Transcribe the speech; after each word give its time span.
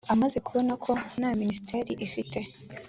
amaze 0.13 0.37
kubona 0.45 0.73
ko 0.83 0.91
nka 1.15 1.29
minisitiri 1.39 1.91
ufite 2.07 2.39